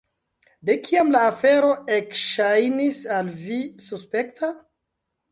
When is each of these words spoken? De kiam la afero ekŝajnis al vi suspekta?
De 0.67 0.75
kiam 0.85 1.09
la 1.15 1.19
afero 1.31 1.67
ekŝajnis 1.97 3.01
al 3.17 3.29
vi 3.43 3.59
suspekta? 3.85 4.49